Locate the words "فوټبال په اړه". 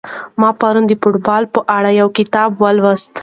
1.01-1.89